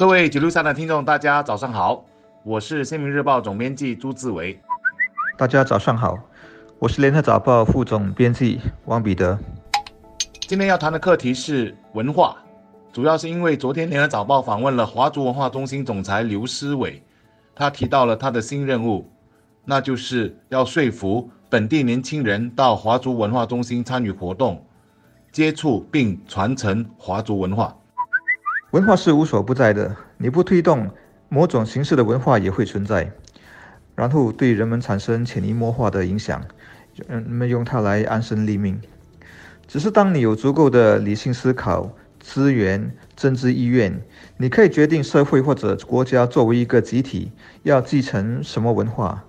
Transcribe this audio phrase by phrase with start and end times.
[0.00, 2.02] 各位九六三的听众，大家早上好，
[2.42, 4.58] 我是《新民日报》总编辑朱志伟。
[5.36, 6.18] 大家早上好，
[6.78, 9.38] 我是《联合早报》副总编辑汪彼得。
[10.48, 12.38] 今天要谈的课题是文化，
[12.90, 17.02] 主要是因为昨天《联合早报》访问了华族文化中心总裁刘思伟，
[17.54, 19.06] 他提到了他的新任务，
[19.66, 24.64] 那就是要说服本地年轻人到华族文化中心参与活动，
[25.30, 27.76] 接触并传承华族文化。
[28.70, 30.88] 文化是无所不在的，你不推动，
[31.28, 33.10] 某种形式的文化也会存在，
[33.96, 36.40] 然后对人们产生潜移默化的影响，
[37.08, 38.80] 人们用它来安身立命。
[39.66, 44.00] 只是当你有足够的理性思考、资源、政治意愿，
[44.36, 47.32] 你可以决定社会或者国家作为一个集体
[47.64, 49.24] 要继承什么文化，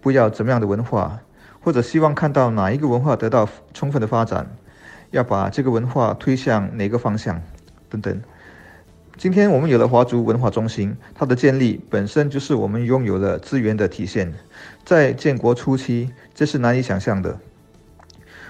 [0.00, 1.18] 不要怎么样的文化，
[1.58, 4.48] 或者希望看到哪一个文化得到充分的发展，
[5.10, 7.42] 要把这个文化推向哪个方向，
[7.90, 8.22] 等等。
[9.16, 14.34] 今天我们有了华族文化中心，它的建立本身就是我们拥有了资源的体现。
[14.84, 17.38] 在建国初期，这是难以想象的。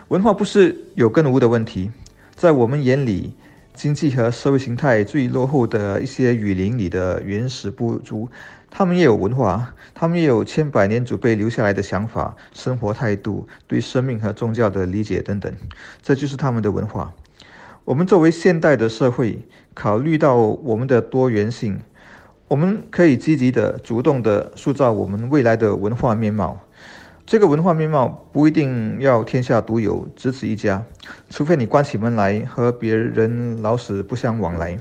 [0.09, 1.91] 文化不是有跟无的问题，
[2.35, 3.35] 在我们眼里，
[3.75, 8.31] 经济和社会形态最落后的一些雨林里的原始部族，
[8.71, 15.55] 他们也有文化，他们也有千百年祖辈留下来的想法、生活态度、对生命和宗教的理解等等，
[16.03, 17.13] 这就是他们的文化。
[17.85, 19.41] 我们作为现代的社会，
[19.75, 21.79] 考虑到我们的多元性，
[22.49, 26.59] 我们可以积极的、主动的塑造我们未来的文化面貌。
[27.27, 30.83] 这个文化面貌不一定要天下独有、只此一家，
[31.29, 34.79] 除非你关起门来和别人老死不相往来，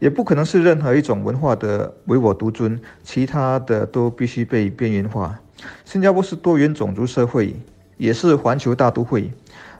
[0.00, 5.38] 也不可能是任何一种文化的唯我独尊，其他的都必须被边缘化。
[5.84, 7.54] 新加坡是多元种族社会，
[7.96, 9.30] 也是环球大都会。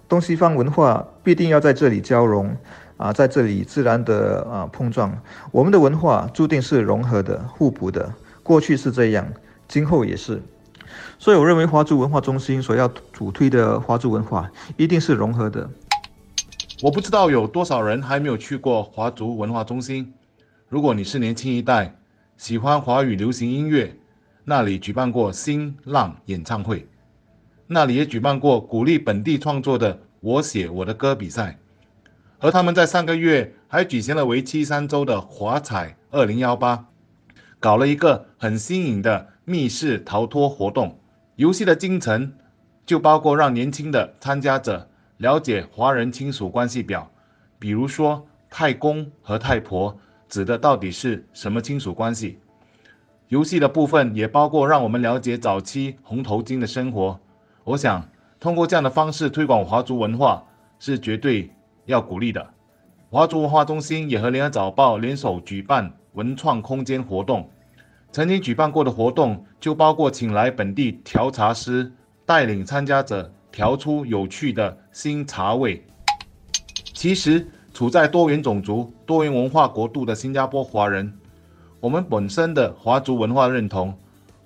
[0.08, 2.56] 东西方文化必定要在这里交融，
[2.96, 5.16] 啊，在这里自然的啊碰撞。
[5.50, 9.26] 我们的文化注定是融合的、互补的，过去是这样，
[9.66, 10.42] 今后也是。
[11.18, 15.68] 所以，我认为华族文化中心所要主推的华族文化一定是融合的。
[16.82, 20.12] 我不知道有多少人还没有去过华族文化中心。
[20.68, 21.96] 如果你是年轻一代，
[22.36, 23.96] 喜欢华语流行音乐，
[24.44, 26.86] 那里举办过新浪演唱会。
[27.66, 31.58] 那里也举办过鼓励本地创作的“我写我的歌”比赛，
[32.38, 36.86] 而他们在上个月还举行了为期三周的华彩二零幺八，
[37.58, 40.98] 搞了一个很新颖的密室逃脱活动。
[41.36, 42.36] 游戏的精神
[42.84, 47.10] 就包括让年轻的参加者了解华人亲属关系表，
[47.58, 49.98] 比如说太公和太婆
[50.28, 52.38] 指的到底是什么亲属关系。
[53.28, 57.18] 游戏的部分也包括让我们了解早期红头巾的生活。
[57.64, 58.06] 我想
[58.38, 60.44] 通过这样的方式推广华族文化
[60.78, 61.50] 是绝对
[61.86, 62.46] 要鼓励的。
[63.10, 67.48] 华族文化中心也和联合早报联手举办文创空间活动，
[68.12, 71.90] 曾经举办过的活动就包括请来本地调茶师
[72.26, 75.82] 带领参加者调出有趣的新茶味。
[76.92, 81.16] 其实处在多元种族、多元文化国度的新加坡华人，
[81.80, 83.96] 我们本身的华族文化认同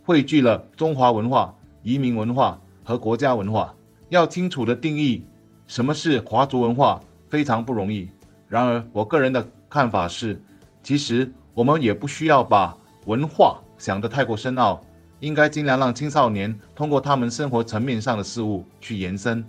[0.04, 1.52] 汇聚了中华文化、
[1.82, 2.60] 移民文化。
[2.88, 3.74] 和国家文化
[4.08, 5.22] 要清楚的定义
[5.66, 8.08] 什么是华族文化非常不容易。
[8.48, 10.40] 然而，我个人的看法是，
[10.82, 14.82] 其实我们也不需要把文化想得太过深奥，
[15.20, 19.44] 应该尽量让青少年通过他们生活层面上的事物去延伸。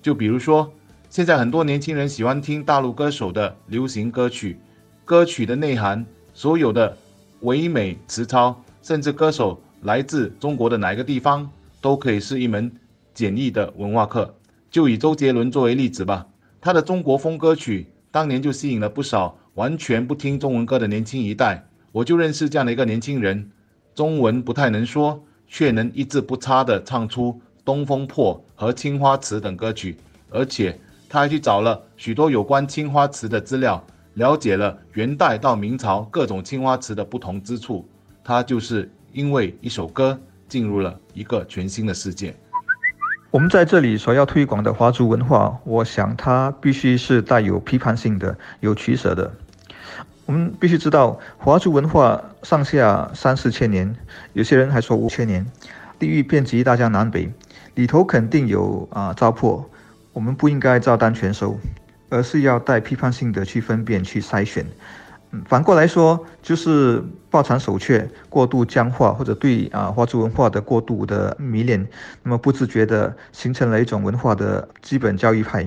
[0.00, 0.72] 就比如说，
[1.10, 4.56] 现在很多年轻人喜欢听大陆歌手的流行歌曲，
[5.04, 6.96] 歌曲的内涵、所有的
[7.40, 11.50] 唯美词操，甚至歌手来自中国的哪一个地方，
[11.80, 12.70] 都可以是一门。
[13.14, 14.34] 简易的文化课，
[14.70, 16.26] 就以周杰伦作为例子吧。
[16.60, 21.66] 他的中国风歌曲当年就吸引了不少完全不听中文歌的年轻一代。
[21.92, 23.50] 我就认识这样的一个年轻人，
[23.94, 27.32] 中文不太能说，却能一字不差地唱出
[27.64, 29.96] 《东风破》和《青花瓷》等歌曲，
[30.30, 30.76] 而且
[31.08, 33.80] 他还去找了许多有关青花瓷的资料，
[34.14, 37.86] 了解了元代到明朝各种青花瓷的不同之处。
[38.24, 40.18] 他就是因为一首歌
[40.48, 42.34] 进入了一个全新的世界。
[43.34, 49.28] 我们在这里所要推广的华族文化，我想它必须是带有批判性的、有取舍的。
[50.24, 53.92] 我们必须知道，华族文化上下三四千年，
[54.34, 55.44] 有些人还说五千年，
[55.98, 57.28] 地域遍及大江南北，
[57.74, 59.64] 里头肯定有啊糟粕。
[60.12, 61.58] 我们不应该照单全收，
[62.10, 64.64] 而是要带批判性的去分辨、去筛选。
[65.32, 71.88] 嗯反过来说，就是抱残守缺、过度僵化，或者对啊华族文化的过度的迷恋，
[72.22, 75.66] 那么不自觉的形成了一种文化的基本教育派。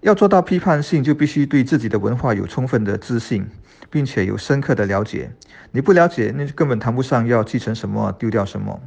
[0.00, 3.46] 要做到批判性，就必须对自己的文化有充分的自信，
[3.88, 5.30] 并且有深刻的了解。
[5.70, 8.80] 你不了解，那根本谈不上要继承什么，丢掉什么。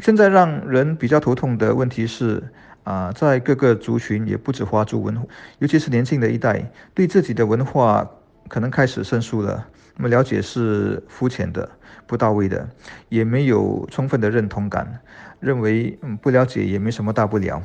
[0.00, 2.42] 现在让人比较头痛的问题是，
[2.82, 5.16] 啊，在各个族群，也不止华族文，
[5.60, 8.10] 尤其是年轻的一代，对自己的文化
[8.48, 9.68] 可能开始生疏了。
[10.00, 11.68] 那么了解是肤浅的、
[12.06, 12.66] 不到位的，
[13.10, 14.98] 也没有充分的认同感，
[15.40, 17.62] 认为嗯不了解也没什么大不了。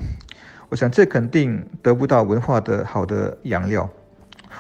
[0.68, 3.90] 我想这肯定得不到文化的好的养料，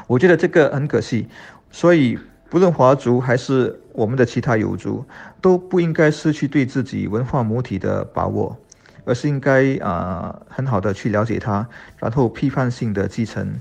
[0.07, 1.27] 我觉得这个很可惜。
[1.69, 2.18] 所以
[2.50, 5.04] 不论华族还是我们的其他友族，
[5.42, 8.57] 都不应该失去对自己文化母体的把握，
[9.04, 11.68] 而是应该啊很好的去了解它，
[11.98, 13.60] 然后批判性的继承，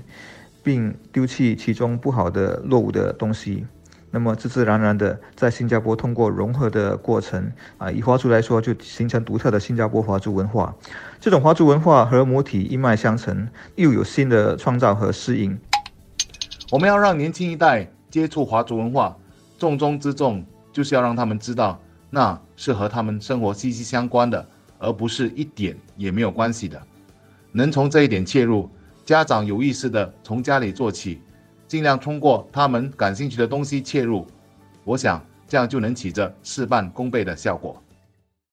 [0.63, 3.65] 并丢弃其中不好的落伍的东西。
[4.15, 10.73] 那么自自然然的，在新加坡通过融合的过程啊，以华族来说，就形成独特的新加坡华族文化。
[11.19, 13.45] 这种华族文化和母体一脉相承，
[13.75, 15.59] 又有新的创造和适应。
[16.71, 19.17] 我们要让年轻一代接触华族文化，
[19.59, 20.41] 重中之重
[20.71, 21.77] 就是要让他们知道，
[22.09, 24.47] 那是和他们生活息息相关的，
[24.79, 26.81] 而不是一点也没有关系的。
[27.51, 28.69] 能从这一点切入，
[29.05, 31.19] 家长有意识的从家里做起。
[31.67, 34.25] 尽量通过他们感兴趣的东西切入，
[34.83, 37.81] 我想这样就能起着事半功倍的效果。